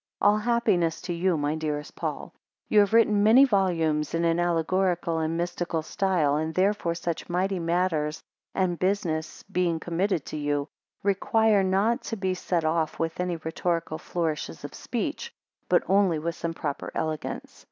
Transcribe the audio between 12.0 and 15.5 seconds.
to be set off with any rhetorical flourishes of speech,